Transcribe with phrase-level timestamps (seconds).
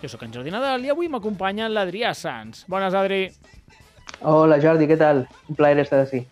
[0.00, 2.64] Jo sóc en Jordi Nadal i avui m'acompanya l'Adrià Sans.
[2.72, 3.26] Bones, Adri.
[4.24, 5.26] Hola Jordi, què tal?
[5.48, 6.22] Un plaer estar així.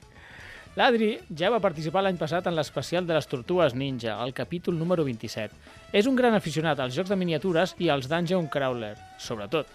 [0.78, 5.04] L'Adri ja va participar l'any passat en l'especial de les Tortugues Ninja, el capítol número
[5.04, 5.52] 27.
[5.92, 9.68] És un gran aficionat als jocs de miniatures i als Dungeon Crawler, sobretot.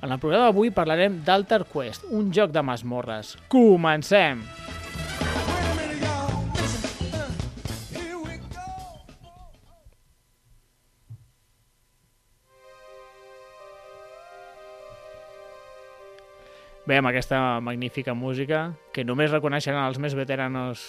[0.00, 3.34] En el programa d'avui parlarem d'Alter Quest, un joc de masmorres.
[3.48, 4.44] Comencem!
[16.90, 20.80] Bé, amb aquesta magnífica música, que només reconeixeran els més veteranos,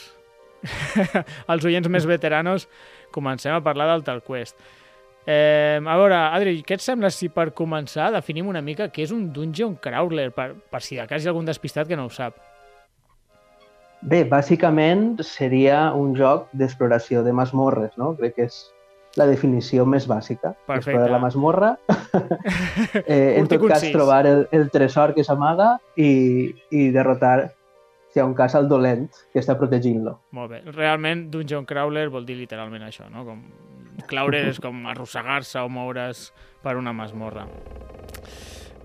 [1.53, 2.65] els oients més veteranos,
[3.13, 4.57] comencem a parlar d'Alter Quest.
[5.29, 9.13] Eh, a veure, Adri, què et sembla si per començar definim una mica què és
[9.13, 12.13] un Dungeon Crawler, per, per si de cas hi ha algun despistat que no ho
[12.15, 12.41] sap?
[14.01, 18.15] Bé, bàsicament seria un joc d'exploració de masmorres, no?
[18.17, 18.63] Crec que és
[19.19, 20.53] la definició més bàsica.
[20.67, 20.91] Perfecte.
[20.91, 21.71] Explorar la masmorra,
[23.05, 27.51] eh, en tot cas trobar el, el tresor que s'amaga i, i derrotar,
[28.11, 30.17] si hi ha un cas, el dolent que està protegint-lo.
[30.37, 30.61] Molt bé.
[30.71, 33.25] Realment, Dungeon Crawler vol dir literalment això, no?
[33.27, 33.43] Com...
[34.07, 36.31] Claurer és com arrossegar-se o moure's
[36.63, 37.45] per una masmorra.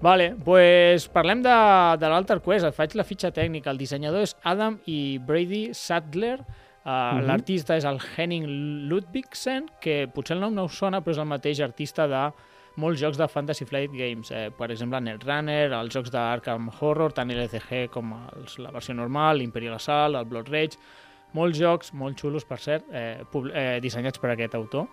[0.02, 1.54] Vale, pues parlem de,
[2.00, 2.68] de l'Alter Quest.
[2.68, 3.72] Et faig la fitxa tècnica.
[3.72, 6.38] El dissenyador és Adam i Brady Sadler.
[6.86, 7.26] Uh, Mhm.
[7.26, 8.44] L'artista és el Henning
[8.88, 12.20] Ludvigsen, que potser el nom no us sona, però és el mateix artista de
[12.76, 14.30] molts jocs de Fantasy Flight Games.
[14.30, 19.38] Eh, per exemple, Netrunner, els jocs d'Arkham Horror, tant LCG com els, la versió normal,
[19.38, 20.78] l'Imperial Assault, el Blood Rage...
[21.34, 23.18] Molts jocs, molt xulos, per cert, eh,
[23.52, 24.86] eh, dissenyats per aquest autor.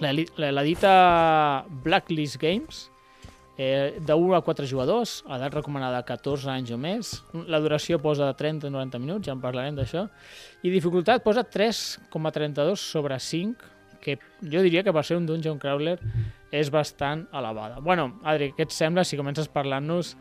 [0.00, 2.90] L'edi- L'edita Blacklist Games,
[3.58, 7.10] eh, de 1 a 4 jugadors, edat recomanada 14 anys o més.
[7.50, 10.06] La duració posa de 30 a 90 minuts, ja en parlarem d'això.
[10.62, 13.56] I dificultat posa 3,32 sobre 5,
[14.00, 15.98] que jo diria que per ser un Dungeon Crawler
[16.54, 17.80] és bastant elevada.
[17.82, 20.14] Bueno, Adri, què et sembla si comences parlant-nos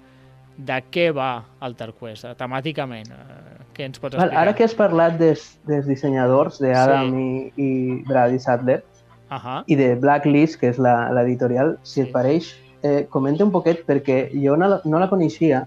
[0.57, 3.11] de què va Alter Quest, eh, temàticament?
[3.13, 4.41] Eh, què ens pots explicar?
[4.41, 7.53] ara que has parlat des, dels dissenyadors, d'Adam Sí.
[7.55, 8.83] i, i Brady Sadler,
[9.29, 9.63] Ahà.
[9.67, 12.07] i de Blacklist, que és la- l'editorial, si Sí.
[12.07, 15.65] et pareix, eh, comenta un poquet perquè jo no la, no la coneixia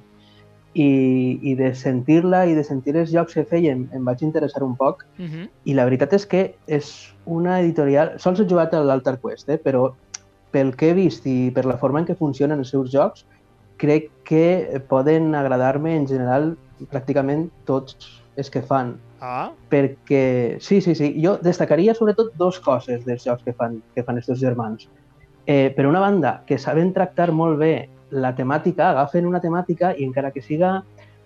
[0.73, 4.77] i, i de sentir-la i de sentir els jocs que feien em vaig interessar un
[4.77, 5.49] poc Uh -huh.
[5.65, 8.19] i la veritat és que és una editorial...
[8.19, 9.59] Sols he jugat a l'Alter Quest, eh?
[9.59, 9.93] però
[10.51, 13.27] pel que he vist i per la forma en què funcionen els seus jocs,
[13.77, 16.57] crec que poden agradar-me en general
[16.91, 17.97] pràcticament tots
[18.37, 23.45] els que fan Ah, perquè, sí, sí, sí, jo destacaria sobretot dos coses dels jocs
[23.45, 24.89] que fan, que fan estos germans.
[25.47, 30.05] Eh, per una banda, que saben tractar molt bé la temàtica, agafen una temàtica i
[30.05, 30.81] encara que siga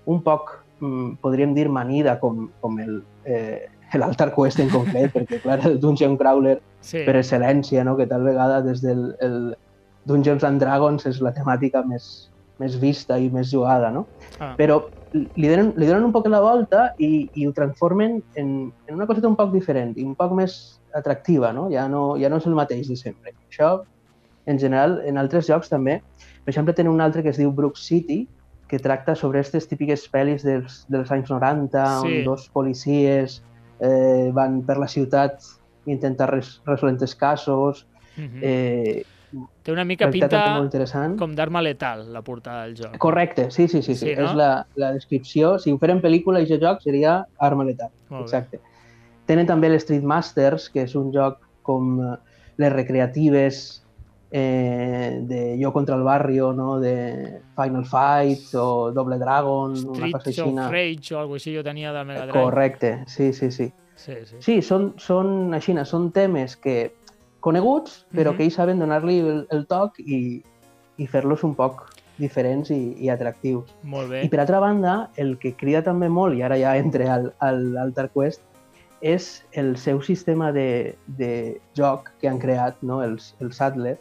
[0.06, 5.40] un poc, mm, podríem dir, manida, com, com el, eh, l'Altar Quest en concret, perquè,
[5.42, 7.02] clar, el Dungeon Crawler sí.
[7.06, 7.96] per excel·lència, no?
[7.96, 9.56] que tal vegada des del el
[10.04, 12.28] Dungeons and Dragons és la temàtica més,
[12.60, 14.04] més vista i més jugada, no?
[14.38, 14.52] Ah.
[14.58, 14.82] Però
[15.14, 18.48] li donen, li donen un poc la volta i, i ho transformen en,
[18.88, 21.68] en una coseta un poc diferent i un poc més atractiva, no?
[21.72, 23.34] Ja no, ja no és el mateix de sempre.
[23.48, 23.78] Això,
[24.46, 26.00] en general, en altres jocs també.
[26.44, 28.26] Per exemple, tenen un altre que es diu Brook City,
[28.68, 32.06] que tracta sobre aquestes típiques pel·lis dels, dels anys 90, Sí.
[32.06, 33.42] on dos policies
[33.80, 35.42] eh, van per la ciutat
[35.86, 37.86] i intentar res, resoldre els casos.
[38.16, 38.38] Uh -huh.
[38.42, 39.04] Eh,
[39.62, 41.18] Té una mica pinta molt interessant.
[41.18, 42.96] com d'arma letal, la portada del joc.
[42.98, 43.94] Correcte, sí, sí, sí.
[43.94, 44.06] sí.
[44.06, 44.26] Sí, no?
[44.26, 45.58] És la, la descripció.
[45.58, 47.90] Si ho feren pel·lícula i joc seria Arma Letal.
[48.08, 48.24] Molt bé.
[48.24, 48.60] Exacte.
[49.26, 52.16] Tenen també l'Street Masters, que és un joc com eh,
[52.58, 53.83] les recreatives
[54.36, 56.80] eh, de Jo contra el barrio, no?
[56.80, 62.04] de Final Fight o Double Dragon, una cosa Rage o alguna així jo tenia del
[62.04, 62.42] Mega Drive.
[62.42, 63.72] Correcte, sí, sí, sí.
[63.94, 64.36] Sí, sí.
[64.40, 66.96] Sí, són, són així, són temes que
[67.38, 68.36] coneguts, però Mhm.
[68.36, 70.42] que ells saben donar-li el, el toc i,
[70.98, 71.84] i fer-los un poc
[72.18, 73.70] diferents i, i atractius.
[73.84, 74.24] Molt bé.
[74.24, 77.76] I per altra banda, el que crida també molt, i ara ja entre al, al
[77.76, 78.42] Altar Quest,
[79.00, 83.00] és el seu sistema de, de joc que han creat, no?
[83.04, 84.00] el, el Sadler,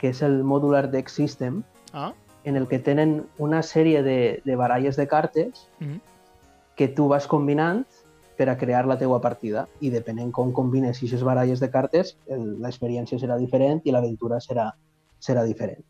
[0.00, 1.62] que és el Modular Deck System,
[1.92, 2.12] Ah,
[2.44, 6.00] en el que tenen una sèrie de, de baralles de cartes Mhm.
[6.76, 7.84] que tu vas combinant
[8.38, 13.18] per a crear la teua partida i depenent com combines aquestes baralles de cartes, l'experiència
[13.20, 14.70] serà diferent i l'aventura serà,
[15.20, 15.84] serà diferent.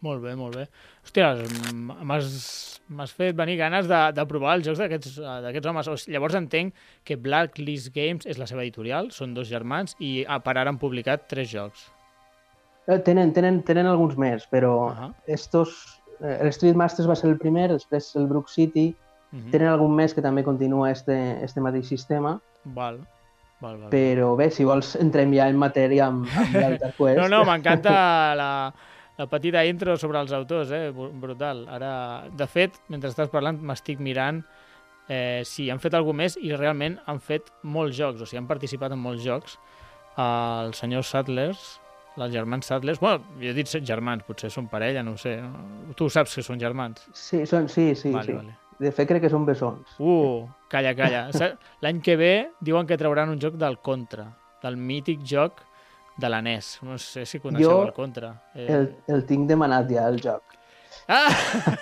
[0.00, 0.68] Molt bé, molt bé.
[1.04, 1.34] Hòstia,
[2.88, 5.88] m'has fet venir ganes de, de provar els jocs d'aquests eh, homes.
[5.88, 6.74] O sigui, llavors entenc
[7.04, 10.80] que Blacklist Games és la seva editorial, són dos germans, i ah, per ara han
[10.80, 11.90] publicat tres jocs.
[12.86, 15.06] Eh, Tenen, tenen, tenen alguns més, però Ahà.
[15.26, 15.70] estos,
[16.20, 18.94] eh, el Street Masters va ser el primer, després el Brook City,
[19.32, 19.50] Mhm.
[19.50, 23.00] tenen algun més que també continua este, este mateix sistema, Val.
[23.60, 23.90] Val, val.
[23.90, 27.18] però bé, si vols entrem ja en matèria amb, amb l'Alter Quest.
[27.18, 28.72] No, no, m'encanta la,
[29.16, 30.90] la petita intro sobre els autors, eh?
[30.92, 31.66] Bru- Brutal.
[31.68, 34.42] Ara, de fet, mentre estàs parlant, m'estic mirant
[35.08, 38.46] eh, si han fet alguna més i realment han fet molts jocs, o sigui, han
[38.46, 39.58] participat en molts jocs.
[40.16, 41.80] Els senyors Sadlers,
[42.16, 45.36] els germans Sadlers, bueno, jo he dit set germans, potser són parella, no ho sé.
[45.98, 47.06] Tu saps que són germans.
[47.12, 48.36] Sí, són, sí, sí, vale, sí.
[48.38, 48.56] vale.
[48.78, 49.96] De fet, crec que són bessons.
[49.98, 51.26] Uh, calla, calla.
[51.84, 54.28] L'any que ve diuen que trauran un joc del Contra,
[54.62, 55.62] del mític joc
[56.18, 56.78] de la NES.
[56.86, 58.34] No sé si coneixeu Jo el Contra.
[58.54, 58.66] Eh...
[58.70, 60.42] El, el tinc demanat ja, el joc.
[61.08, 61.28] Ah!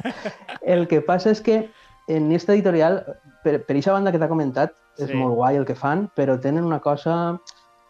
[0.75, 1.67] El que passa és que
[2.09, 3.03] en aquesta editorial,
[3.45, 5.17] per, per aquesta banda que t'ha comentat, és Sí.
[5.17, 7.39] molt guai el que fan, però tenen una cosa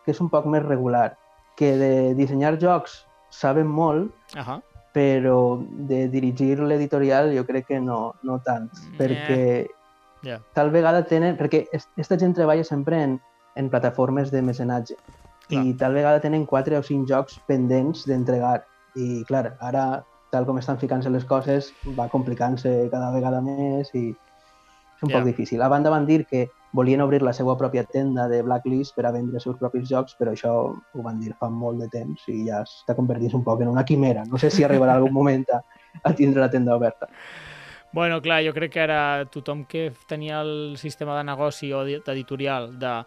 [0.04, 1.16] que és un poc més regular,
[1.62, 2.98] que de dissenyar jocs
[3.30, 4.58] saben molt, Ahà.
[4.92, 5.56] però
[5.88, 9.66] de dirigir l'editorial jo crec que no, no tant, Mm, perquè
[10.22, 10.36] Ja.
[10.54, 11.36] tal vegada tenen...
[11.38, 13.16] Perquè aquesta gent treballa sempre en,
[13.56, 14.94] en plataformes de mecenatge
[15.48, 15.64] Clar.
[15.66, 18.62] i tal vegada tenen 4 o 5 jocs pendents d'entregar.
[18.94, 24.12] I, clar, ara, tal com estan ficant-se les coses, va complicant-se cada vegada més i
[25.02, 25.18] és un Ja.
[25.18, 25.60] poc difícil.
[25.62, 29.10] A banda van dir que volien obrir la seva pròpia tenda de Blacklist per a
[29.10, 30.52] vendre els seus propis jocs, però això
[30.94, 33.84] ho van dir fa molt de temps i ja està convertint un poc en una
[33.84, 34.24] quimera.
[34.24, 35.62] No sé si arribarà algun moment a,
[36.02, 37.08] a tindre la tenda oberta.
[37.92, 42.78] Bueno, clar, jo crec que ara tothom que tenia el sistema de negoci o d'editorial
[42.78, 43.04] de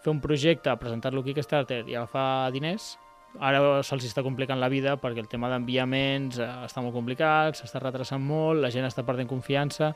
[0.00, 2.98] fer un projecte, presentar-lo a Kickstarter i agafar diners,
[3.40, 7.80] ara se'ls està complicant la vida perquè el tema d'enviaments eh, està molt complicat, s'està
[7.82, 9.94] retrasant molt, la gent està perdent confiança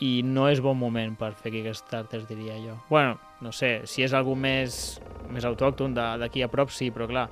[0.00, 2.78] i no és bon moment per fer Kickstarters, diria jo.
[2.88, 7.06] Bueno, no sé, si és algú més, més autòcton de- d'aquí a prop, sí, però
[7.08, 7.26] clar,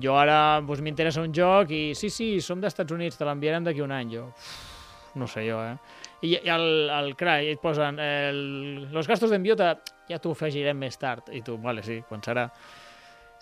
[0.00, 3.80] jo ara doncs, m'interessa un joc i sí, sí, som d'Estats Units, te l'enviarem d'aquí
[3.80, 4.12] un any.
[4.14, 5.76] Jo, uf, no sé jo, eh?
[6.22, 10.76] I, i el, el CRA, i et posen el, los gastos d'envió ja t'ho afegirem
[10.78, 11.32] més tard.
[11.32, 12.50] I tu, vale, sí, quan serà?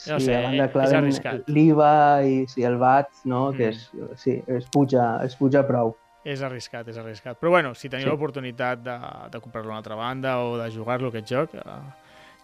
[0.06, 1.48] No sí, sé, a banda, és clar, arriscat.
[1.50, 3.48] l'IVA i sí, el VAT, no?
[3.50, 3.56] Mm.
[3.56, 3.90] que és,
[4.22, 5.96] sí, es puja, es puja prou.
[6.24, 7.38] És arriscat, és arriscat.
[7.40, 8.10] Però bueno, si teniu Sí.
[8.10, 8.96] l'oportunitat de,
[9.32, 11.78] de comprar-lo a una altra banda o de jugar-lo aquest joc, eh,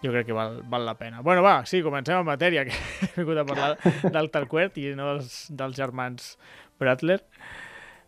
[0.03, 1.21] jo crec que val, val la pena.
[1.21, 3.75] Bueno, va, sí, comencem en matèria, que he vingut a parlar
[4.11, 6.37] del Talquert i no dels, dels germans
[6.79, 7.19] Bradler.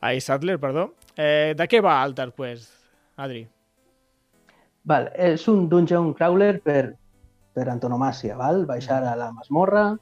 [0.01, 0.93] Ai, Sadler, perdó.
[1.17, 2.71] Eh, de què va el Talquest,
[3.17, 3.47] Adri?
[4.87, 6.93] Val, és un dungeon crawler per,
[7.53, 8.63] per antonomàcia, val?
[8.69, 9.97] baixar a la masmorra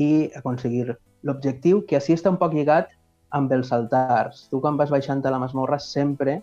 [0.00, 2.88] i aconseguir l'objectiu, que així està un poc lligat
[3.32, 4.46] amb els altars.
[4.50, 6.42] Tu quan vas baixant a la masmorra sempre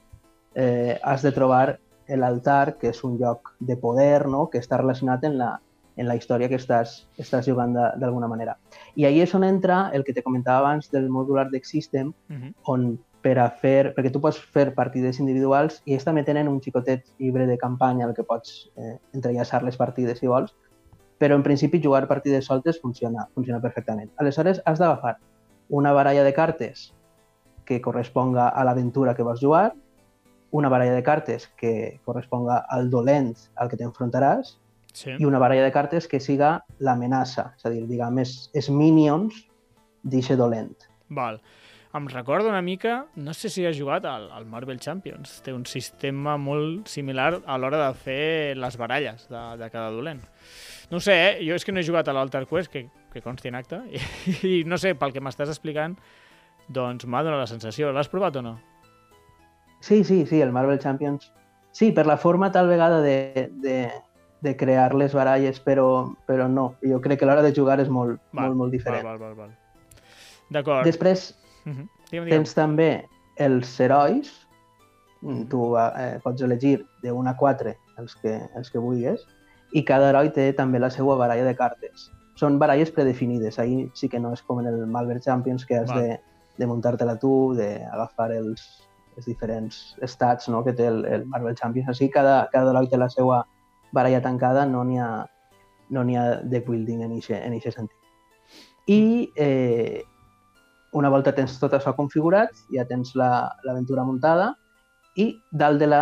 [0.55, 1.77] eh, has de trobar
[2.09, 4.47] l'altar, que és un lloc de poder, no?
[4.49, 5.59] que està relacionat en la,
[5.95, 8.57] en la història que estàs, estàs jugant de- d'alguna manera.
[8.95, 12.53] I ahí és on entra el que te comentava abans del modular d'Existem, Uh -huh.
[12.65, 16.61] on per a fer, perquè tu pots fer partides individuals i ells també tenen un
[16.61, 20.55] xicotet llibre de campanya al que pots eh, entrellaçar les partides si vols,
[21.19, 24.09] però en principi jugar partides soltes funciona, funciona perfectament.
[24.15, 25.17] Aleshores has d'agafar
[25.69, 26.93] una baralla de cartes
[27.65, 29.73] que corresponga a l'aventura que vols jugar,
[30.51, 34.57] una baralla de cartes que corresponga al dolent al que t'enfrontaràs
[34.93, 35.11] Sí.
[35.19, 39.35] i una baralla de cartes que siga l'amenaça, és a dir, diguem, és, és minions
[40.03, 40.73] d'eixe dolent.
[41.09, 41.39] Val.
[41.93, 45.65] Em recorda una mica, no sé si has jugat al, al Marvel Champions, té un
[45.65, 50.21] sistema molt similar a l'hora de fer les baralles de, de cada dolent.
[50.91, 51.47] No sé, eh?
[51.47, 53.99] jo és que no he jugat a l'Alter Quest, que, que consti en acte, i,
[54.59, 55.97] i no sé, pel que m'estàs explicant,
[56.69, 57.91] doncs m'ha donat la sensació.
[57.91, 58.59] L'has provat o no?
[59.81, 61.31] Sí, sí, sí, el Marvel Champions.
[61.71, 63.89] Sí, per la forma tal vegada de, de,
[64.41, 66.75] de crear les baralles, però, però no.
[66.81, 69.05] Jo crec que l'hora de jugar és molt, Val, molt, molt diferent.
[69.05, 70.03] Val, val, val, val.
[70.49, 70.85] D'acord.
[70.85, 71.35] Després
[71.65, 71.87] Uh -huh.
[72.09, 72.29] Digue'm, digue'm.
[72.29, 74.47] tens també els herois.
[75.21, 79.19] Mm, Tu eh, pots elegir de 1 a 4 els que, els que vulguis
[79.73, 82.11] i cada heroi té també la seva baralla de cartes.
[82.39, 83.59] Són baralles predefinides.
[83.59, 86.01] Ahir sí que no és com en el Marvel Champions que has Val.
[86.01, 86.19] de,
[86.59, 88.63] de muntar-te-la tu, d'agafar els,
[89.17, 90.63] els diferents stats no?
[90.63, 91.89] que té el, el Marvel Champions.
[91.91, 93.41] Així cada, cada heroi té la seva
[93.91, 95.09] baralla tancada, no n'hi ha,
[95.89, 97.95] no n'hi ha de building en aquest sentit.
[98.89, 99.01] I
[99.35, 100.01] eh,
[100.97, 104.53] una volta tens tot això configurat, ja tens la- l'aventura muntada
[105.19, 105.99] i dalt de la,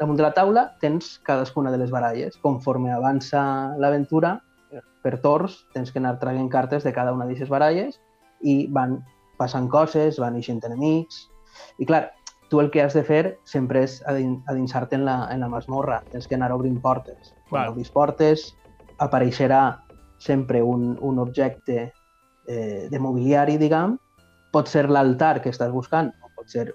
[0.00, 2.36] damunt de la taula tens cadascuna de les baralles.
[2.42, 4.34] Conforme avança l'aventura,
[5.08, 7.96] per torns, tens que anar traient cartes de cada una d'aquestes baralles
[8.44, 8.98] i van
[9.40, 11.24] passen coses, van eixint enemics,
[11.80, 12.10] i clar,
[12.52, 16.28] tu el que has de fer sempre és adinsar-te en, la, en la masmorra, tens
[16.28, 17.32] que anar obrint portes.
[17.48, 18.50] Quan obris portes,
[19.00, 19.78] apareixerà
[20.18, 21.78] sempre un, un objecte
[22.48, 23.96] eh, de mobiliari, diguem,
[24.52, 26.70] pot ser l'altar que estàs buscant, o pot ser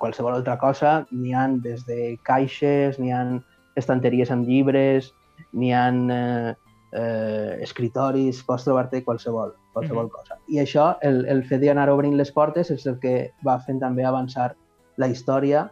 [0.00, 3.38] qualsevol altra cosa, n'hi han des de caixes, n'hi han
[3.78, 5.12] estanteries amb llibres,
[5.52, 6.56] n'hi han eh,
[6.92, 10.12] eh, escritoris, pots trobar-te qualsevol, qualsevol Mhm.
[10.12, 10.38] cosa.
[10.48, 14.04] I això, el, el fet d'anar obrint les portes és el que va fent també
[14.04, 14.54] avançar
[14.96, 15.70] la història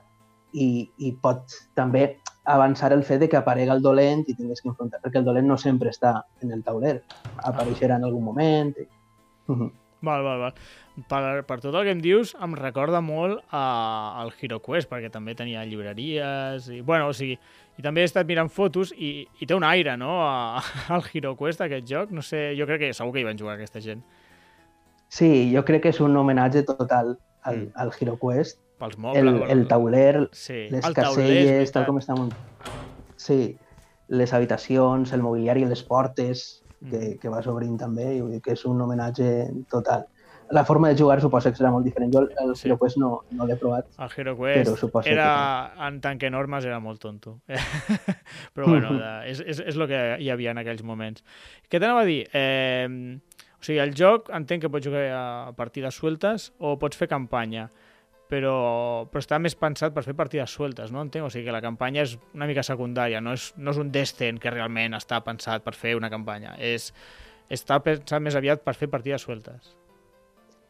[0.53, 4.69] i, i pot també avançar el fet de que aparega el dolent i tingues que
[4.69, 7.03] enfrontar, perquè el dolent no sempre està en el tauler,
[7.43, 8.77] apareixerà en algun moment.
[8.79, 8.87] I...
[9.51, 9.73] Mhm.
[10.07, 10.55] Val, val, val.
[11.09, 15.35] Per, per tot el que em dius, em recorda molt a, al HeroQuest, perquè també
[15.35, 17.39] tenia llibreries, i, bueno, o sigui,
[17.79, 20.63] i també he estat mirant fotos i, i té un aire, no?, a,
[20.95, 22.11] al HeroQuest, aquest joc.
[22.11, 24.03] No sé, jo crec que segur que hi van jugar aquesta gent.
[25.09, 27.69] Sí, jo crec que és un homenatge total al, Mm.
[27.77, 28.59] al HeroQuest.
[28.79, 29.23] Pels mobles.
[29.23, 31.87] El, el tauler, Sí, les el tauler, caselles, tal veritat.
[31.87, 32.29] com estan...
[33.17, 33.57] Sí,
[34.09, 37.19] les habitacions, el mobiliari, les portes que, Mm.
[37.23, 40.05] que vas obrint també, i vull dir que és un homenatge total.
[40.55, 42.13] La forma de jugar suposa que serà molt diferent.
[42.15, 42.69] Jo el, Sí.
[42.69, 46.79] HeroQuest no, no l'he provat, El HeroQuest Però suposo era, en tant que normes, era
[46.81, 47.41] molt tonto.
[48.55, 48.93] Però bueno,
[49.31, 51.25] és, és, és el que hi havia en aquells moments.
[51.69, 52.21] Què t'anava a dir?
[52.33, 53.19] Eh,
[53.59, 55.25] o sigui, el joc entenc que pots jugar a
[55.59, 57.67] partides sueltes o pots fer campanya,
[58.31, 61.03] però, però està més pensat per fer partides sueltes, no?
[61.03, 61.27] Entenc?
[61.27, 64.39] O sigui, que la campanya és una mica secundària, no és, no és un Destin
[64.43, 66.55] que realment està pensat per fer una campanya.
[66.59, 66.93] És,
[67.51, 69.75] està pensat més aviat per fer partides sueltes.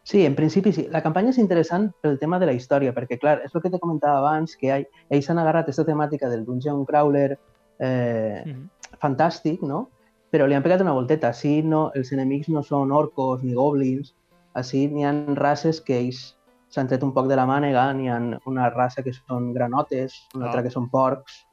[0.07, 0.85] Sí, en principi sí.
[0.95, 3.81] La campanya és interessant pel tema de la història, perquè, clar, és el que te
[3.83, 7.33] comentava abans, que hay, ells han agarrat aquesta temàtica del dungeon crawler
[7.81, 8.69] eh, Mm -hmm.
[9.03, 9.89] fantàstic, no?
[10.31, 11.29] Però li han pegat una volteta.
[11.29, 14.15] Així no, els enemics no són orcos ni goblins,
[14.55, 16.37] així n'hi ha races que ells
[16.69, 20.45] s'han tret un poc de la mànega, n'hi ha una raça que són granotes, una
[20.45, 20.49] Ah.
[20.49, 21.45] altra que són porcs,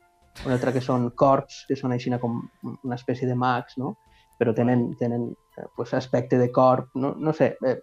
[0.45, 2.49] una altra que són corps, que són així com
[2.83, 3.97] una espècie de mags, no?
[4.39, 7.79] Però tenen, tenen eh, pues, aspecte de corp, no, no sé, eh,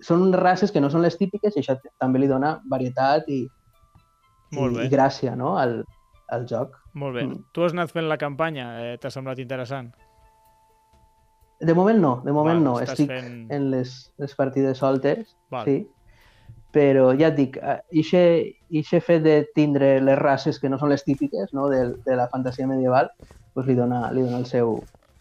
[0.00, 4.56] són races que no són les típiques i això també li dona varietat i, i,
[4.58, 4.86] Molt bé.
[4.86, 5.56] i gràcia no?
[5.58, 5.82] al,
[6.28, 6.78] al joc.
[6.94, 7.26] Molt bé.
[7.26, 7.44] Mm.
[7.52, 9.92] Tu has anat fent la campanya, eh, t'ha semblat interessant?
[11.64, 12.78] De moment no, de moment Val, no.
[12.82, 15.64] Estic fent- en les, les partides soltes, Val.
[15.64, 15.76] sí.
[16.74, 21.52] Però ja et dic, aquest fet de tindre les races que no són les típiques
[21.54, 21.68] no?
[21.70, 23.08] de, de la fantasia medieval
[23.54, 24.80] pues li, dona, li dona el seu,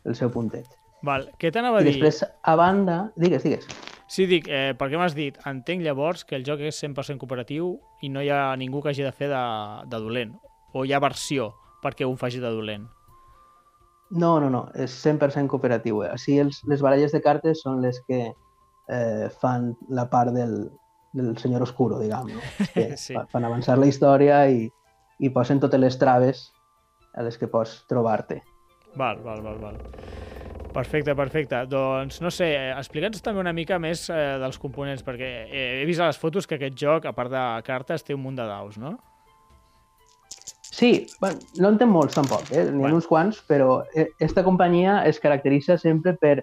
[0.10, 0.66] el seu puntet.
[1.06, 1.28] Val.
[1.38, 1.92] Què t'anava a I dir?
[1.94, 3.12] després, a banda...
[3.16, 3.68] Digues, digues.
[4.14, 7.72] Sí, dic, eh, perquè m'has dit, entenc llavors que el joc és 100% cooperatiu
[8.06, 9.40] i no hi ha ningú que hagi de fer de,
[9.90, 10.36] de dolent.
[10.74, 11.48] O hi ha versió
[11.82, 12.86] perquè un faci de dolent.
[14.14, 16.04] No, no, no, és 100% cooperatiu.
[16.06, 16.12] Eh?
[16.14, 20.54] Així els, les baralles de cartes són les que eh, fan la part del,
[21.18, 22.44] del senyor oscuro, diguem, no?
[22.76, 23.16] Que Sí.
[23.18, 24.68] fa- fan avançar la història i,
[25.20, 26.52] i posen totes les traves
[27.18, 28.44] a les que pots trobar-te.
[28.96, 29.82] Val, val, val, val.
[30.74, 31.66] Perfecte, perfecte.
[31.70, 35.86] Doncs, no sé, eh, explica'ns també una mica més eh, dels components, perquè eh, he
[35.86, 38.48] vist a les fotos que aquest joc, a part de cartes, té un munt de
[38.50, 38.96] daus, no?
[40.74, 42.64] Sí, bueno, no en té molts tampoc, eh?
[42.66, 42.98] n'hi ha Bueno.
[42.98, 46.40] uns quants, però eh, esta companyia es caracteritza sempre per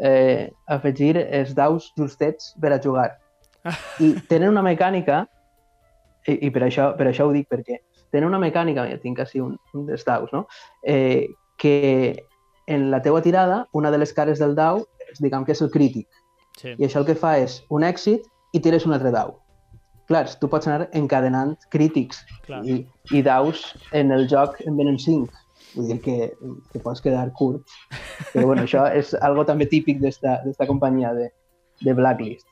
[0.00, 3.10] eh, afegir els daus justets per a jugar.
[4.00, 5.26] I tenen una mecànica,
[6.24, 9.44] i, i per, això, per això ho dic, perquè tenen una mecànica, ja tinc així
[9.44, 10.46] un, un dels daus, no?
[10.80, 11.28] eh,
[11.60, 12.24] que
[12.66, 14.84] en la teua tirada, una de les cares del dau,
[15.20, 16.08] diguem que és el crític,
[16.60, 16.70] Sí.
[16.78, 18.22] i això el que fa és un èxit
[18.54, 19.40] i tires un altre dau.
[20.06, 22.60] Clar, tu pots anar encadenant crítics Clar.
[22.64, 25.32] i, i daus en el joc en venen 5.
[25.74, 26.16] Vull dir que,
[26.70, 27.64] que pots quedar curt.
[28.32, 31.30] Però bueno, això és algo també típic d'esta d'esta companyia de,
[31.80, 32.46] de Blacklist.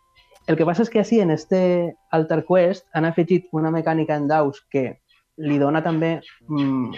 [0.49, 4.27] El que passa és que així en este Altar Quest han afegit una mecànica en
[4.27, 4.97] daus que
[5.37, 6.17] li dona també
[6.49, 6.97] mm,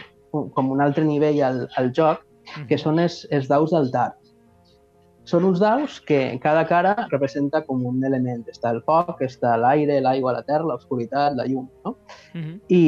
[0.55, 2.23] com un altre nivell al, al joc,
[2.69, 4.13] que són els, els daus d'altar.
[5.25, 8.45] Són uns daus que en cada cara representa com un element.
[8.53, 11.71] Està el foc, està l'aire, l'aigua, la terra, l'obscuritat, la llum.
[11.87, 11.97] No?
[12.35, 12.61] Mhm.
[12.69, 12.83] I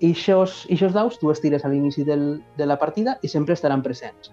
[0.00, 4.30] i aquests, daus tu els tires a l'inici de la partida i sempre estaran presents.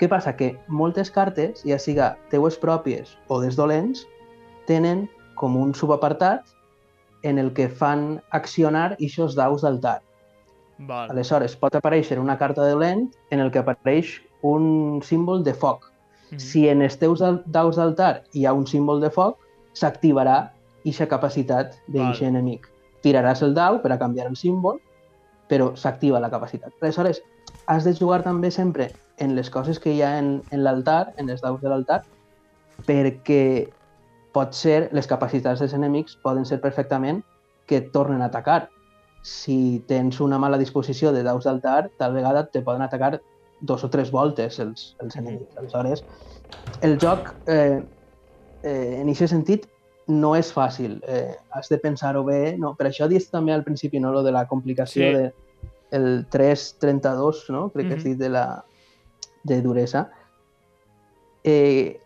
[0.00, 0.34] Què passa?
[0.36, 4.06] Que moltes cartes, ja siga teues pròpies o des dolents,
[4.66, 5.04] tenen
[5.36, 6.48] com un subapartat
[7.28, 10.00] en el que fan accionar aquests daus d'altar.
[10.86, 11.10] Val.
[11.10, 15.88] Aleshores, pot aparèixer una carta de dolent en el que apareix un símbol de foc.
[16.30, 16.38] Mhm.
[16.40, 19.38] Si en els teus daus d'altar hi ha un símbol de foc,
[19.74, 22.66] s'activarà aquesta capacitat d'aquest enemic.
[23.02, 24.80] Tiraràs el dau per a canviar el símbol,
[25.48, 26.72] però s'activa la capacitat.
[26.80, 27.22] Aleshores,
[27.66, 31.30] has de jugar també sempre en les coses que hi ha en, en l'altar, en
[31.30, 32.02] els daus de l'altar,
[32.86, 33.68] perquè
[34.32, 37.22] pot ser, les capacitats dels enemics poden ser perfectament
[37.66, 38.68] que tornen a atacar.
[39.22, 43.20] Si tens una mala disposició de daus d'altar, tal vegada te poden atacar
[43.60, 45.56] dos o tres voltes els, els enemics.
[45.56, 46.04] Aleshores,
[46.82, 47.82] el joc, eh,
[48.62, 49.68] eh, en aquest sentit,
[50.08, 50.98] no és fàcil.
[51.06, 52.56] Eh, has de pensar-ho bé.
[52.58, 52.74] No?
[52.74, 55.14] Per això dius també al principi no, lo de la complicació Sí.
[55.14, 55.32] de
[55.92, 57.68] el 3.32, no?
[57.70, 58.64] crec que has dit de la
[59.44, 60.10] de duresa.
[61.44, 62.00] Eh,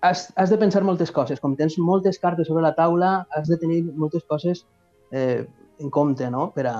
[0.00, 1.40] has, has de pensar moltes coses.
[1.40, 4.64] Com tens moltes cartes sobre la taula, has de tenir moltes coses
[5.10, 5.46] eh,
[5.80, 6.50] en compte no?
[6.54, 6.76] per, a,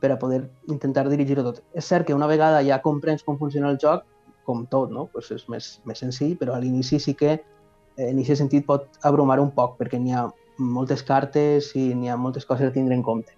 [0.00, 1.62] per a poder intentar dirigir-ho tot.
[1.74, 4.04] És cert que una vegada ja comprens com funciona el joc,
[4.48, 5.08] com tot, no?
[5.12, 8.88] pues és més, més senzill, però a l'inici sí que eh, en aquest sentit pot
[9.08, 10.28] abrumar un poc, perquè n'hi ha
[10.58, 13.34] moltes cartes i n'hi ha moltes coses a tindre en compte.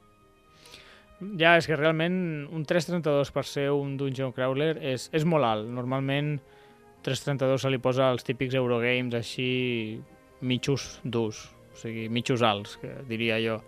[1.21, 2.15] Ja, és que realment
[2.49, 5.69] un 3.32 per ser un Dungeon Crawler és, és molt alt.
[5.69, 6.39] Normalment
[7.05, 9.51] 3.32 se li posa als típics Eurogames així
[10.41, 11.43] mitjos durs,
[11.75, 13.59] o sigui, mitjos alts, que diria jo.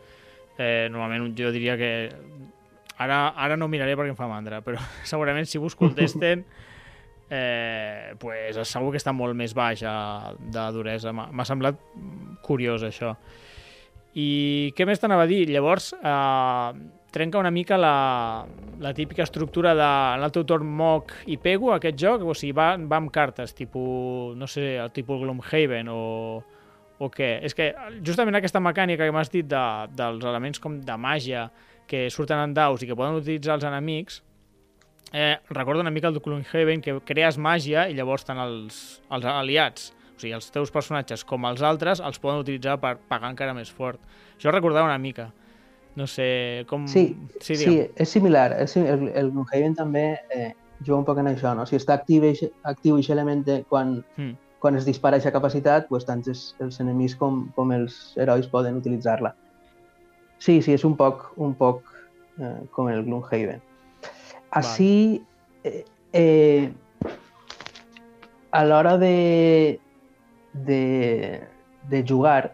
[0.59, 1.91] Eh, normalment jo diria que
[2.99, 4.77] ara, ara no miraré perquè em fa mandra, però
[5.09, 6.45] segurament si busco el testen
[7.31, 11.13] eh, pues segur que està molt més baix a- de duresa.
[11.13, 11.79] M'ha semblat
[12.45, 13.15] curiós això.
[14.15, 15.47] I què més t'anava a dir?
[15.49, 16.73] Llavors, eh,
[17.13, 18.45] trenca una mica la,
[18.81, 20.33] la típica estructura de en el
[20.65, 24.91] moc i pego aquest joc, o sigui, va, va amb cartes, tipus, no sé, el
[24.93, 26.43] tipus Gloomhaven o,
[27.03, 27.33] o què?
[27.43, 27.73] És que
[28.07, 29.63] justament aquesta mecànica que m'has dit de,
[29.99, 31.49] dels elements com de màgia
[31.91, 34.21] que surten en daus i que poden utilitzar els enemics,
[35.13, 38.79] eh, recorda una mica el de Gloomhaven, que crees màgia i llavors tant els,
[39.13, 43.33] els aliats, o sigui, els teus personatges com els altres, els poden utilitzar per pagar
[43.35, 44.01] encara més fort.
[44.39, 45.31] Això recordava una mica.
[45.99, 46.87] No sé com...
[46.89, 47.11] Sí,
[47.45, 48.55] sí, sí, és similar.
[48.63, 51.67] És, sim- el, el Gloomhaven també eh, juga un poc en això, no?
[51.69, 52.25] Si està actiu
[52.65, 54.39] actiu aquest element quan, Mm.
[54.63, 58.79] Quan es dispara aquesta capacitat, pues, tant els, els enemics com, com els herois poden
[58.79, 59.35] utilitzar-la.
[60.39, 61.83] Sí, sí, és un poc, un poc
[62.39, 63.59] eh, com el Gloomhaven.
[64.55, 64.93] Així,
[65.67, 65.83] eh,
[66.15, 66.71] eh,
[68.55, 69.81] a l'hora de,
[70.71, 70.83] de,
[71.91, 72.53] de jugar,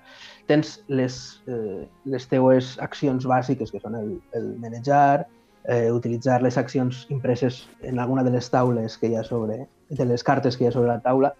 [0.48, 5.26] tens les, eh, les teues accions bàsiques, que són el, el manejar,
[5.68, 10.04] eh, utilitzar les accions impreses en alguna de les taules que hi ha sobre, de
[10.08, 11.34] les cartes que hi ha sobre la taula,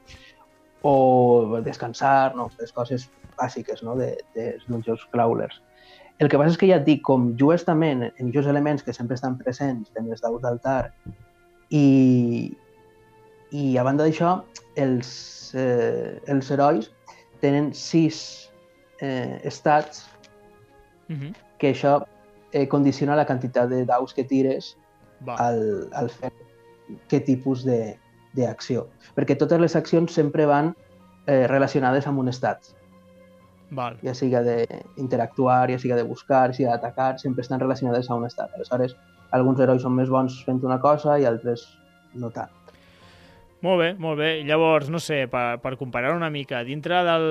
[0.83, 2.51] o descansar, no?
[2.61, 3.97] les coses bàsiques no?
[3.97, 5.61] de, dels dungeons crawlers.
[6.19, 8.93] El que passa és que ja et dic, com jugues també en, aquests elements que
[8.95, 10.93] sempre estan presents en les daus d'altar
[11.71, 12.51] i,
[13.55, 14.41] i a banda d'això,
[14.77, 16.91] els, eh, els herois
[17.43, 18.51] tenen sis
[19.01, 20.07] eh, estats
[21.09, 21.33] Mhm.
[21.59, 22.03] que això
[22.53, 24.75] eh, condiciona la quantitat de daus que tires
[25.27, 25.37] Va.
[25.41, 26.29] al, al fer
[27.09, 27.97] què tipus de-
[28.37, 28.87] d'acció.
[29.17, 30.75] Perquè totes les accions sempre van
[31.27, 32.75] eh, relacionades amb un estat.
[33.71, 33.99] Val.
[34.03, 38.25] Ja siga d'interactuar, ja siga de buscar, ja siga d'atacar, sempre estan relacionades a un
[38.27, 38.55] estat.
[38.57, 38.97] Aleshores,
[39.37, 41.67] alguns herois són més bons fent una cosa i altres
[42.14, 42.55] no tant.
[43.61, 44.29] Molt bé, molt bé.
[44.47, 47.27] Llavors, no sé, per, per comparar una mica, dintre del,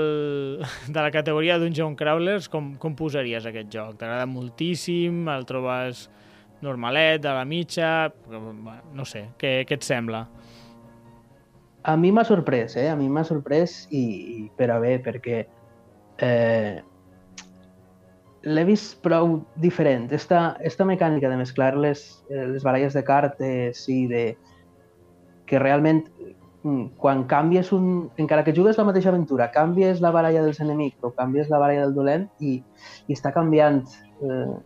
[0.94, 3.96] de la categoria Dungeon Crawlers, com, com posaries aquest joc?
[3.96, 5.24] T'agrada moltíssim?
[5.32, 6.10] El trobes
[6.62, 8.12] normalet, de la mitja?
[8.94, 10.26] No sé, què, què et sembla?
[11.88, 12.90] A mi m'ha sorprès, eh?
[12.92, 15.38] A mi m'ha sorprès i, i per a bé, perquè
[16.20, 16.84] eh,
[18.44, 20.10] l'he vist prou diferent.
[20.12, 24.26] Esta, esta mecànica de mesclar les, eh, les baralles de cartes i de...
[25.48, 26.04] que realment
[26.64, 28.10] mm, quan canvies un...
[28.20, 31.86] encara que jugues la mateixa aventura, canvies la baralla dels enemics o canvies la baralla
[31.88, 32.58] del dolent i,
[33.08, 33.86] i està canviant
[34.28, 34.58] eh,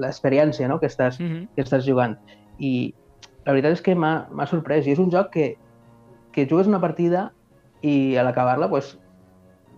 [0.00, 0.80] l'experiència no?
[0.80, 1.48] que, estàs, Mm -hmm.
[1.54, 2.16] que estàs jugant.
[2.58, 2.94] I
[3.44, 4.86] la veritat és que m'ha sorprès.
[4.86, 5.56] I és un joc que,
[6.32, 7.30] que jugues una partida
[7.82, 8.96] i a l'acabar-la pues,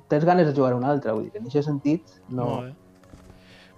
[0.08, 1.12] tens ganes de jugar una altra.
[1.16, 2.72] Vull dir, en aquest sentit no, Molt bé.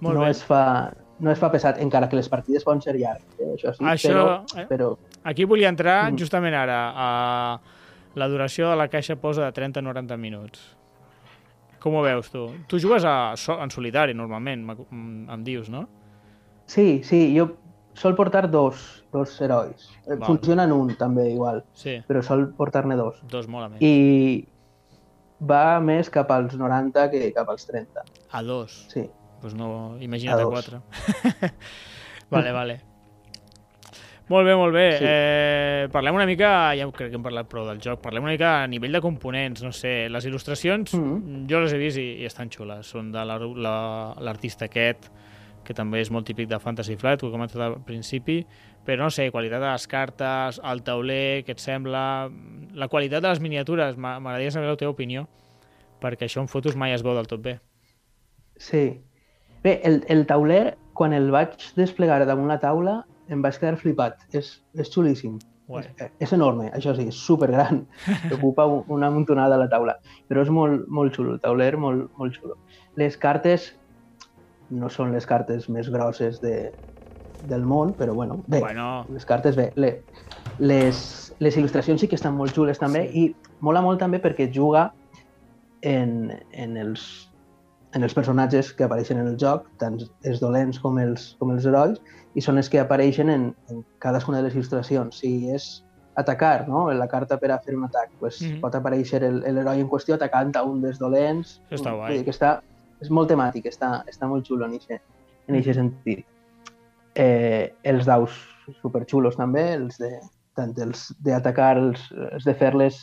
[0.00, 0.30] Molt no, bé.
[0.30, 3.38] es fa, no es fa pesat, encara que les partides poden ser llargues.
[3.38, 3.52] Eh?
[3.54, 4.66] Això sí, Això, però, eh?
[4.68, 6.18] però Aquí volia entrar Mm.
[6.18, 6.80] justament ara.
[6.94, 7.60] A...
[8.14, 10.60] La duració de la caixa posa de 30 a 90 minuts.
[11.82, 12.44] Com ho veus, tu?
[12.68, 15.88] Tu jugues a, en solitari, normalment, mm, em dius, no?
[16.66, 17.56] sí, sí, jo
[17.94, 19.86] sol portar dos, dos herois.
[20.04, 20.26] Eh, Val.
[20.26, 23.22] Funcionen un també igual, Sí, però sol portar-ne dos.
[23.30, 23.80] dos molt a més.
[23.82, 24.46] I
[25.40, 28.02] va més cap als 90 que cap als 30.
[28.32, 28.84] A dos.
[28.92, 29.06] Sí.
[29.40, 30.80] Pues no, imagina't A a, quatre.
[32.30, 32.80] vale, vale.
[34.26, 34.84] Molt bé, molt bé.
[34.96, 35.04] Sí.
[35.06, 38.54] Eh, parlem una mica, ja crec que hem parlat prou del joc, parlem una mica
[38.62, 41.44] a nivell de components, no sé, les il·lustracions, Mhm.
[41.50, 42.86] jo les he vist i, i estan xules.
[42.86, 45.10] Són de la- la- l'artista aquest,
[45.62, 48.46] que també és molt típic de Fantasy Flight, ho he comentat al principi,
[48.84, 52.30] però no sé, qualitat de les cartes, el tauler, què et sembla,
[52.74, 55.26] la qualitat de les miniatures, m'a- m'agradaria saber la teva opinió,
[56.02, 57.58] perquè això en fotos mai es veu del tot bé.
[58.56, 59.00] Sí.
[59.64, 62.98] Bé, el, el tauler, quan el vaig desplegar damunt la taula,
[63.32, 64.20] em vaig quedar flipat.
[64.36, 65.38] És, és xulíssim.
[65.66, 65.86] Guai.
[65.96, 67.86] És, és enorme, això sí, és supergran.
[68.36, 69.96] Ocupa un- una muntonada a la taula.
[70.28, 72.58] Però és molt, molt xulo, el tauler molt, molt xulo.
[73.00, 73.70] Les cartes
[74.70, 76.70] no són les cartes més grosses de,
[77.48, 79.72] del món, però bueno, bé, Bueno, les cartes bé.
[79.76, 80.02] Le,
[80.58, 83.24] les, les il·lustracions sí que estan molt xules també Sí.
[83.24, 84.92] i mola molt també perquè juga
[85.82, 87.30] en, en, els,
[87.94, 91.66] en els personatges que apareixen en el joc, tant els dolents com els, com els
[91.66, 91.98] herois,
[92.34, 95.12] i són els que apareixen en, en cadascuna de les il·lustracions.
[95.20, 95.84] Si és
[96.16, 96.86] atacar, no?
[96.94, 98.60] la carta per a fer un atac, pues, Mhm.
[98.60, 101.60] pot aparèixer el- el l'heroi en qüestió atacant a un dels dolents.
[101.70, 102.22] Això està guai.
[102.24, 102.60] que està,
[103.00, 106.24] és molt temàtic, està, està molt xulo en aquest sentit.
[107.14, 108.36] Eh, els daus
[108.80, 110.10] superxulos també, els de,
[110.58, 113.00] tant els d'atacar, els, els de fer-les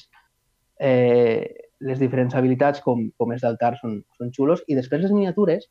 [0.82, 1.48] eh,
[1.82, 4.64] les diferents habilitats com, com els d'altar són, són xulos.
[4.68, 5.68] I després les miniatures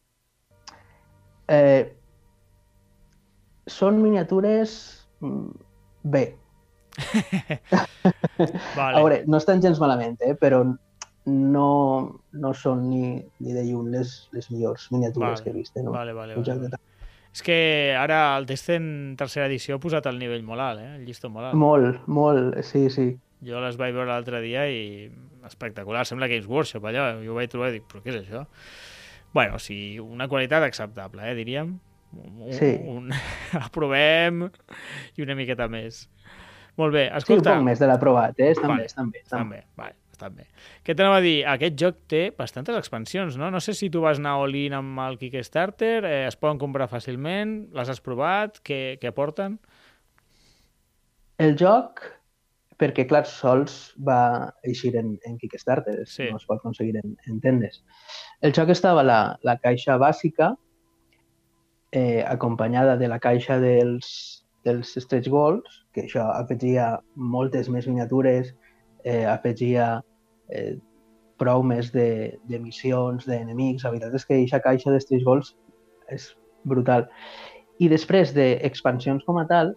[1.50, 1.90] eh,
[3.70, 4.76] són miniatures
[5.20, 5.50] mm,
[6.14, 6.24] bé.
[8.76, 8.94] vale.
[8.94, 10.34] A veure, no estan gens malament, eh?
[10.38, 10.64] però
[11.30, 11.70] no,
[12.32, 15.76] no són ni, ni de lluny les, les millors miniatures Vale, que he vist.
[15.78, 15.94] No?
[15.94, 16.80] Vale, vale, vale.
[17.30, 17.56] És que
[17.94, 20.94] ara el Descent tercera edició ha posat el nivell molt alt, eh?
[20.98, 21.58] El llistó molt alt.
[21.58, 23.12] Molt, molt, sí, sí.
[23.46, 25.06] Jo les vaig veure l'altre dia i
[25.46, 26.02] espectacular.
[26.08, 27.06] Sembla Games Workshop allò.
[27.22, 28.42] Jo ho vaig trobar i dic, però què és això?
[29.32, 31.76] Bueno, o sigui, una qualitat acceptable, eh, diríem.
[32.18, 32.72] Un, Sí.
[32.90, 33.12] Un...
[33.66, 34.48] Aprovem
[35.16, 36.08] i una miqueta més.
[36.80, 37.54] Molt bé, Sí, un escolta...
[37.54, 38.50] poc més de l'aprovat, eh?
[38.56, 39.22] Estan Vale, bé, estan bé.
[39.22, 40.46] Estan Estan bé, vale, estan bé.
[40.84, 41.38] Què t'anava a dir?
[41.48, 43.48] Aquest joc té bastantes expansions, no?
[43.50, 47.70] No sé si tu vas anar all-in amb el Kickstarter, eh, es poden comprar fàcilment,
[47.76, 49.56] les has provat, què, què aporten?
[51.40, 52.02] El joc,
[52.80, 56.28] perquè clar, sols va eixir en, en Kickstarter, Sí.
[56.30, 57.80] no es pot aconseguir en, en tendes.
[58.42, 60.52] El joc estava la, la caixa bàsica,
[61.92, 68.52] eh, acompanyada de la caixa dels, dels stretch goals, que això afegia moltes més miniatures,
[69.04, 70.02] eh, afegia
[70.52, 70.76] eh,
[71.40, 73.84] prou més de, de missions, d'enemics.
[73.84, 75.54] La veritat és que aquesta caixa de stretch goals
[76.12, 76.30] és
[76.68, 77.06] brutal.
[77.80, 79.72] I després d'expansions com a tal,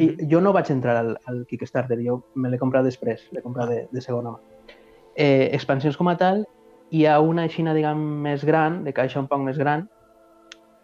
[0.00, 3.70] i jo no vaig entrar al, al Kickstarter, jo me l'he comprat després, l'he comprat
[3.70, 4.70] de, de segona mà.
[5.14, 6.42] Eh, expansions com a tal,
[6.90, 9.86] hi ha una aixina, diguem, més gran, de caixa un poc més gran,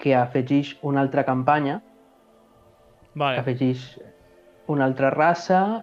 [0.00, 1.80] que afegeix una altra campanya,
[3.14, 3.40] Vale.
[3.40, 3.82] afegeix
[4.70, 5.82] una altra raça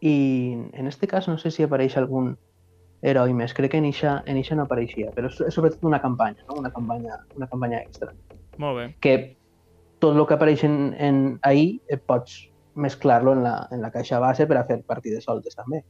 [0.00, 2.34] i en este cas no sé si apareix algun
[3.02, 3.54] heroi més.
[3.56, 6.58] Crec que en eixa, en eixa no apareixia, però és, és sobretot una campanya, no?
[6.60, 8.12] una, campanya, una campanya extra.
[8.60, 8.86] Molt bé.
[9.00, 9.14] Que
[10.00, 12.46] tot el que apareix en, en ahir eh, pots
[12.80, 15.82] mesclar-lo en, la, en la caixa base per a fer partides soltes també.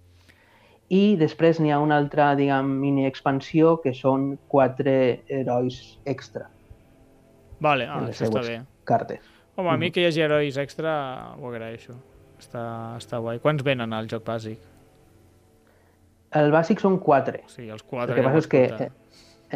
[0.90, 6.48] I després n'hi ha una altra, diguem, mini expansió que són quatre herois extra
[7.60, 8.60] Vale, ah, això està bé.
[8.88, 9.26] cartes.
[9.56, 10.92] Home, a mi que hi hagi herois extra
[11.36, 11.94] ho agraeixo.
[12.40, 12.64] Està,
[12.98, 13.38] està guai.
[13.44, 14.58] Quants venen al joc bàsic?
[16.40, 17.42] El bàsic són quatre.
[17.44, 18.90] O sigui, els quatre El que passa és que, eh,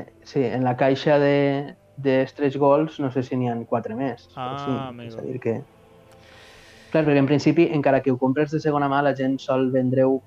[0.02, 3.94] eh, sí, en la caixa de, de stretch goals no sé si n'hi ha quatre
[3.96, 4.26] més.
[4.34, 5.08] o Ah, cinc, amigo.
[5.12, 5.54] és a dir que...
[6.90, 10.20] Clar, perquè en principi, encara que ho compres de segona mà, la gent sol vendre-ho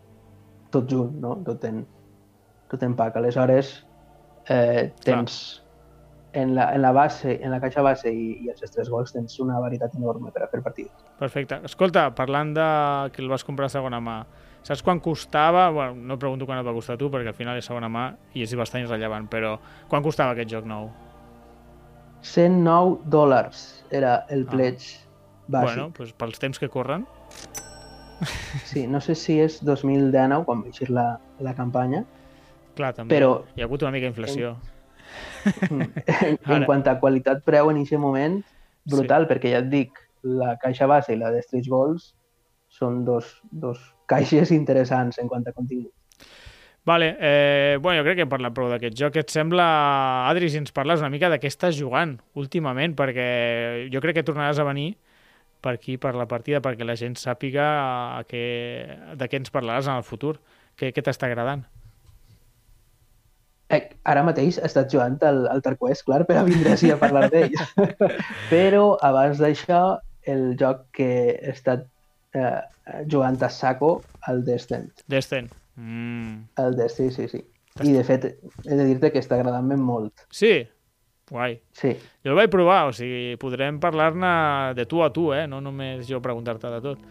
[0.72, 1.38] tot junt, no?
[1.46, 1.86] Tot en,
[2.72, 3.15] tot en pack.
[3.22, 3.86] Aleshores,
[4.50, 5.38] eh, tens
[6.38, 9.39] en la, en la base, en la caixa base i, i els tres gols tens
[9.41, 10.93] una varietat enorme per a fer partides.
[11.17, 11.58] Perfecte.
[11.65, 12.67] Escolta, parlant de
[13.15, 14.19] que el vas comprar a segona mà,
[14.67, 15.69] saps quan costava?
[15.73, 18.43] Bueno, no pregunto quan et va costar tu, perquè al final és segona mà i
[18.45, 19.56] és bastant irrellevant, però
[19.89, 20.91] quan costava aquest joc nou?
[22.21, 24.52] 109 dòlars era el Ah.
[24.52, 25.00] pledge
[25.47, 25.63] bàsic.
[25.76, 27.06] Bueno, doncs pels temps que corren,
[28.65, 32.04] Sí, no sé si és 2019 quan va eixir la, la campanya,
[32.76, 34.56] clar, també però hi ha hagut una mica d'inflació.
[34.56, 34.77] en,
[35.70, 36.65] en Ara.
[36.65, 38.39] quant a qualitat-preu en aquest moment,
[38.88, 42.12] brutal, perquè ja et dic, la caixa base i la de Stretch Goals
[42.74, 43.80] són dos, dos
[44.12, 45.93] caixes interessants en quant a contingut.
[46.88, 49.17] Vale, eh, bueno, jo crec que hem parlat prou d'aquest joc.
[49.20, 49.65] Et sembla,
[50.30, 52.96] Adri, si ens parles una mica de què estàs jugant últimament?
[52.96, 54.93] Perquè jo crec que tornaràs a venir
[55.60, 57.65] per aquí, per la partida, perquè la gent sàpiga
[58.15, 58.46] a què,
[59.20, 60.38] de què ens parlaràs en el futur.
[60.80, 61.65] Què, què t'està agradant?
[63.67, 66.99] Eh, ara mateix he estat jugant al, al Tarquest, clar, per a vindre així a
[67.01, 67.56] parlar d'ell.
[68.53, 69.82] Però abans d'això,
[70.27, 71.84] el joc que he estat
[72.38, 72.62] eh,
[73.12, 73.91] jugant a saco,
[74.32, 74.89] el Descent.
[75.12, 75.51] Descent.
[75.75, 76.47] Mm.
[76.63, 77.43] El Descent, sí, sí.
[77.84, 78.25] I de fet,
[78.65, 80.25] he de dir-te que està agradant-me molt.
[80.34, 80.56] Sí?
[81.27, 81.58] Guai.
[81.75, 81.91] Sí,
[82.23, 84.30] Jo el vaig provar, o sigui, podrem parlar-ne
[84.77, 85.43] de tu a tu, eh?
[85.47, 87.01] no només jo preguntar-te de tot.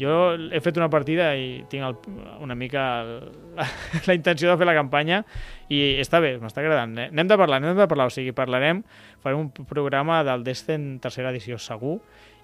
[0.00, 1.96] Jo he fet una partida i tinc el,
[2.42, 3.10] una mica el,
[3.58, 3.66] la,
[4.08, 5.22] la intenció de fer la campanya
[5.68, 6.96] i està bé, m'està agradant.
[6.98, 7.10] Eh?
[7.12, 8.82] Anem de parlar, anem de parlar, o sigui, parlarem,
[9.22, 11.98] farem un programa del Descent tercera edició segur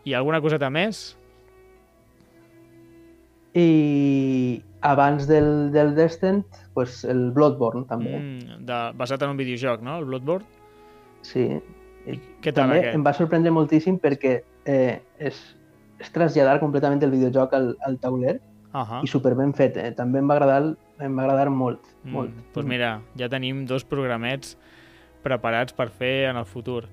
[0.05, 1.17] i alguna coseta més?
[3.59, 8.15] I abans del, del Descent, pues el Bloodborne també.
[8.21, 9.99] Mm, de, basat en un videojoc, no?
[9.99, 10.47] El Bloodborne?
[11.27, 11.49] Sí.
[12.09, 12.95] I què tal també aquest?
[12.97, 15.41] em va sorprendre moltíssim perquè eh, és,
[16.01, 18.41] és traslladar completament el videojoc al, al tauler
[18.73, 19.03] Uh -huh.
[19.03, 19.77] i super ben fet.
[19.79, 19.93] Eh?
[19.93, 22.31] També em va agradar, em va agradar molt, Mm, molt.
[22.55, 24.57] Doncs mira, ja tenim dos programets
[25.23, 26.85] preparats per fer en el futur.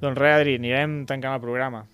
[0.00, 1.86] Doncs res, Adri, anirem tancant el programa.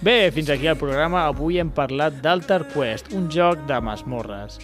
[0.00, 1.26] Bé, fins aquí el programa.
[1.28, 4.56] Avui hem parlat d'Alter Quest, un joc de masmorres.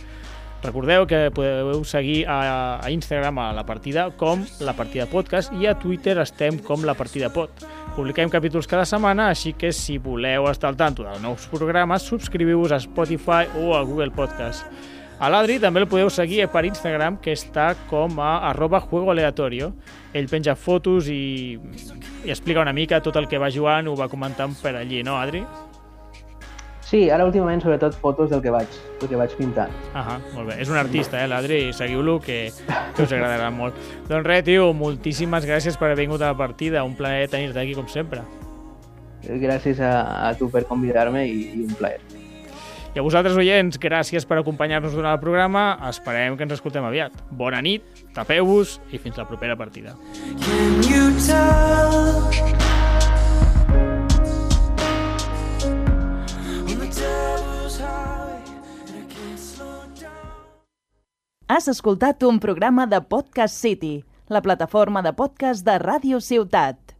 [0.62, 5.68] Recordeu que podeu seguir a, a Instagram a la partida com la partida podcast i
[5.68, 7.52] a Twitter estem com la partida pod.
[7.98, 12.72] Publiquem capítols cada setmana, així que si voleu estar al tanto de nous programes, subscriviu-vos
[12.72, 14.64] a Spotify o a Google Podcast.
[15.16, 19.70] A l'Adri també el podeu seguir per Instagram, que està com a arroba juego aleatorio.
[20.12, 21.56] Ell penja fotos i,
[22.24, 25.16] i explica una mica tot el que va jugant, ho va comentant per allí, no,
[25.16, 25.40] Adri?
[26.86, 29.72] Sí, ara últimament sobretot fotos del que vaig, del que vaig pintant.
[29.96, 30.60] Ahà, molt bé.
[30.62, 31.72] És un artista, eh, l'Adri?
[31.74, 33.80] Seguiu-lo, que, que us agradarà molt.
[34.10, 36.84] Doncs res, tio, moltíssimes gràcies per haver vingut a la partida.
[36.86, 38.22] Un plaer tenir-te aquí, com sempre.
[39.26, 39.96] Gràcies a,
[40.28, 42.04] a tu per convidar-me i, i un plaer.
[42.96, 45.66] I a vosaltres, oients, gràcies per acompanyar-nos durant el programa.
[45.84, 47.12] Esperem que ens escoltem aviat.
[47.28, 47.84] Bona nit,
[48.16, 49.92] tapeu-vos i fins la propera partida.
[50.40, 52.32] Can you tell?
[61.52, 66.95] Has escoltat un programa de Podcast City, la plataforma de podcast de Ràdio Ciutat.